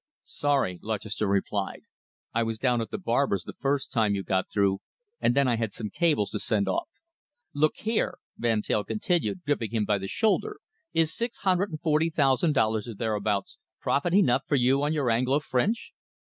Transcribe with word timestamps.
"Sorry," 0.23 0.79
Lutchester 0.81 1.27
replied, 1.27 1.81
"I 2.33 2.41
was 2.41 2.57
down 2.57 2.81
at 2.81 2.89
the 2.89 2.97
barber's 2.97 3.43
the 3.43 3.53
first 3.53 3.91
time 3.91 4.15
you 4.15 4.23
got 4.23 4.49
through, 4.49 4.79
and 5.19 5.35
then 5.35 5.47
I 5.47 5.57
had 5.57 5.73
some 5.73 5.91
cables 5.91 6.31
to 6.31 6.39
send 6.39 6.67
off." 6.67 6.89
"Look 7.53 7.75
here," 7.75 8.17
Van 8.35 8.63
Teyl 8.63 8.83
continued, 8.83 9.43
gripping 9.45 9.69
him 9.69 9.85
by 9.85 9.99
the 9.99 10.07
shoulder, 10.07 10.59
"is 10.91 11.13
six 11.15 11.41
hundred 11.41 11.69
and 11.69 11.79
forty 11.81 12.09
thousand 12.09 12.53
dollars, 12.53 12.87
or 12.87 12.95
thereabouts, 12.95 13.59
profit 13.79 14.15
enough 14.15 14.41
for 14.47 14.55
you 14.55 14.81
on 14.81 14.91
your 14.91 15.11
Anglo 15.11 15.39
French?" 15.39 15.91